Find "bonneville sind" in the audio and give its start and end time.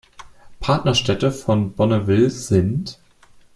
1.73-2.97